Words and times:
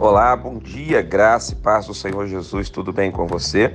Olá, 0.00 0.34
bom 0.34 0.56
dia, 0.56 1.02
graça 1.02 1.52
e 1.52 1.56
paz 1.56 1.84
do 1.84 1.92
Senhor 1.92 2.26
Jesus, 2.26 2.70
tudo 2.70 2.90
bem 2.90 3.10
com 3.10 3.26
você? 3.26 3.74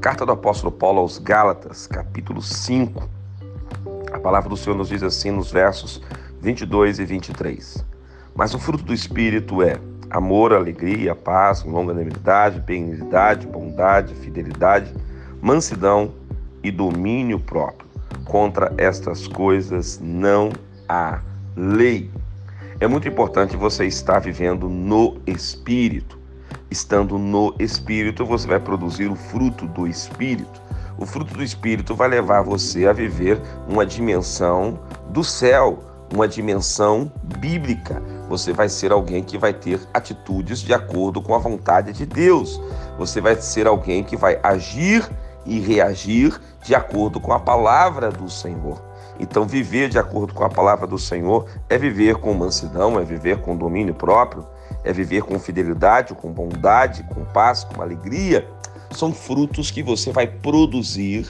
Carta 0.00 0.26
do 0.26 0.32
apóstolo 0.32 0.72
Paulo 0.72 0.98
aos 0.98 1.18
Gálatas, 1.18 1.86
capítulo 1.86 2.42
5. 2.42 3.08
A 4.12 4.18
palavra 4.18 4.48
do 4.48 4.56
Senhor 4.56 4.74
nos 4.74 4.88
diz 4.88 5.04
assim 5.04 5.30
nos 5.30 5.52
versos 5.52 6.02
22 6.40 6.98
e 6.98 7.04
23. 7.04 7.86
Mas 8.34 8.52
o 8.54 8.58
fruto 8.58 8.82
do 8.82 8.92
Espírito 8.92 9.62
é 9.62 9.78
amor, 10.10 10.52
alegria, 10.52 11.14
paz, 11.14 11.62
longanimidade, 11.62 12.58
benignidade, 12.58 13.46
bondade, 13.46 14.16
fidelidade, 14.16 14.92
mansidão 15.40 16.12
e 16.60 16.72
domínio 16.72 17.38
próprio. 17.38 17.88
Contra 18.24 18.74
estas 18.76 19.28
coisas 19.28 20.00
não 20.02 20.50
há 20.88 21.20
lei. 21.56 22.10
É 22.82 22.88
muito 22.88 23.06
importante 23.06 23.56
você 23.56 23.86
estar 23.86 24.18
vivendo 24.18 24.68
no 24.68 25.16
Espírito. 25.24 26.18
Estando 26.68 27.16
no 27.16 27.54
Espírito, 27.60 28.26
você 28.26 28.48
vai 28.48 28.58
produzir 28.58 29.06
o 29.06 29.14
fruto 29.14 29.68
do 29.68 29.86
Espírito. 29.86 30.60
O 30.98 31.06
fruto 31.06 31.32
do 31.32 31.44
Espírito 31.44 31.94
vai 31.94 32.08
levar 32.08 32.42
você 32.42 32.88
a 32.88 32.92
viver 32.92 33.40
uma 33.68 33.86
dimensão 33.86 34.80
do 35.10 35.22
céu, 35.22 35.78
uma 36.12 36.26
dimensão 36.26 37.12
bíblica. 37.38 38.02
Você 38.28 38.52
vai 38.52 38.68
ser 38.68 38.90
alguém 38.90 39.22
que 39.22 39.38
vai 39.38 39.54
ter 39.54 39.78
atitudes 39.94 40.58
de 40.58 40.74
acordo 40.74 41.22
com 41.22 41.36
a 41.36 41.38
vontade 41.38 41.92
de 41.92 42.04
Deus. 42.04 42.60
Você 42.98 43.20
vai 43.20 43.36
ser 43.36 43.68
alguém 43.68 44.02
que 44.02 44.16
vai 44.16 44.40
agir 44.42 45.08
e 45.44 45.60
reagir 45.60 46.40
de 46.62 46.74
acordo 46.74 47.20
com 47.20 47.32
a 47.32 47.40
palavra 47.40 48.10
do 48.10 48.28
Senhor. 48.28 48.80
Então, 49.18 49.46
viver 49.46 49.88
de 49.88 49.98
acordo 49.98 50.32
com 50.32 50.44
a 50.44 50.48
palavra 50.48 50.86
do 50.86 50.98
Senhor 50.98 51.46
é 51.68 51.76
viver 51.76 52.16
com 52.16 52.32
mansidão, 52.34 52.98
é 52.98 53.04
viver 53.04 53.38
com 53.38 53.56
domínio 53.56 53.94
próprio, 53.94 54.46
é 54.84 54.92
viver 54.92 55.22
com 55.22 55.38
fidelidade, 55.38 56.14
com 56.14 56.32
bondade, 56.32 57.04
com 57.04 57.24
paz, 57.24 57.64
com 57.64 57.82
alegria. 57.82 58.48
São 58.90 59.12
frutos 59.12 59.70
que 59.70 59.82
você 59.82 60.10
vai 60.10 60.26
produzir 60.26 61.28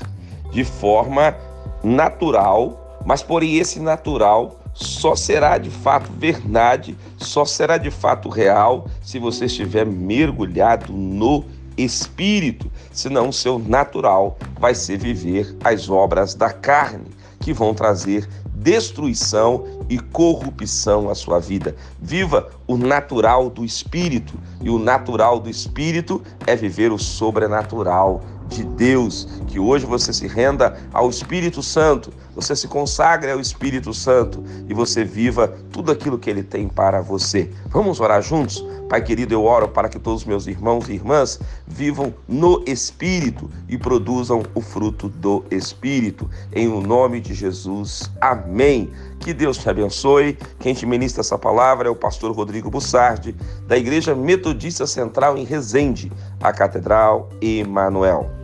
de 0.50 0.64
forma 0.64 1.34
natural, 1.82 2.98
mas 3.04 3.22
porém 3.22 3.56
esse 3.56 3.80
natural 3.80 4.56
só 4.72 5.14
será 5.14 5.58
de 5.58 5.70
fato 5.70 6.10
verdade, 6.12 6.96
só 7.18 7.44
será 7.44 7.76
de 7.76 7.90
fato 7.90 8.28
real 8.28 8.86
se 9.02 9.18
você 9.18 9.46
estiver 9.46 9.84
mergulhado 9.84 10.92
no 10.92 11.44
Espírito, 11.76 12.70
senão 12.92 13.28
o 13.28 13.32
seu 13.32 13.58
natural 13.58 14.38
vai 14.58 14.74
ser 14.74 14.98
viver 14.98 15.56
as 15.64 15.88
obras 15.88 16.34
da 16.34 16.50
carne 16.50 17.10
que 17.40 17.52
vão 17.52 17.74
trazer 17.74 18.28
destruição 18.54 19.64
e 19.88 19.98
corrupção 19.98 21.10
à 21.10 21.14
sua 21.14 21.40
vida. 21.40 21.74
Viva 22.00 22.50
o 22.66 22.76
natural 22.76 23.50
do 23.50 23.64
espírito, 23.64 24.34
e 24.60 24.70
o 24.70 24.78
natural 24.78 25.40
do 25.40 25.50
espírito 25.50 26.22
é 26.46 26.54
viver 26.54 26.92
o 26.92 26.98
sobrenatural 26.98 28.22
de 28.54 28.64
Deus. 28.64 29.28
Que 29.46 29.58
hoje 29.58 29.84
você 29.84 30.12
se 30.12 30.26
renda 30.26 30.78
ao 30.92 31.10
Espírito 31.10 31.62
Santo, 31.62 32.12
você 32.34 32.56
se 32.56 32.68
consagre 32.68 33.30
ao 33.30 33.40
Espírito 33.40 33.92
Santo 33.92 34.42
e 34.68 34.72
você 34.72 35.04
viva 35.04 35.48
tudo 35.70 35.92
aquilo 35.92 36.18
que 36.18 36.30
ele 36.30 36.42
tem 36.42 36.68
para 36.68 37.00
você. 37.00 37.50
Vamos 37.66 38.00
orar 38.00 38.22
juntos? 38.22 38.64
Pai 38.88 39.02
querido, 39.02 39.32
eu 39.32 39.44
oro 39.44 39.68
para 39.68 39.88
que 39.88 39.98
todos 39.98 40.20
os 40.20 40.26
meus 40.26 40.46
irmãos 40.46 40.86
e 40.88 40.92
irmãs 40.92 41.40
vivam 41.66 42.12
no 42.28 42.62
Espírito 42.66 43.50
e 43.66 43.78
produzam 43.78 44.42
o 44.54 44.60
fruto 44.60 45.08
do 45.08 45.42
Espírito. 45.50 46.28
Em 46.52 46.68
o 46.68 46.78
nome 46.80 47.18
de 47.18 47.32
Jesus. 47.32 48.10
Amém. 48.20 48.90
Que 49.18 49.32
Deus 49.32 49.56
te 49.56 49.70
abençoe. 49.70 50.36
Quem 50.58 50.74
te 50.74 50.84
ministra 50.84 51.22
essa 51.22 51.38
palavra 51.38 51.88
é 51.88 51.90
o 51.90 51.96
pastor 51.96 52.32
Rodrigo 52.32 52.70
Bussardi, 52.70 53.34
da 53.66 53.78
Igreja 53.78 54.14
Metodista 54.14 54.86
Central 54.86 55.38
em 55.38 55.44
Resende, 55.44 56.12
a 56.38 56.52
Catedral 56.52 57.30
Emanuel. 57.40 58.41